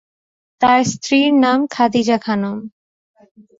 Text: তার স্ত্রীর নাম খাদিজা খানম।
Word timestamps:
তার 0.61 0.79
স্ত্রীর 0.85 1.29
নাম 1.35 1.59
খাদিজা 1.67 2.17
খানম। 2.17 2.57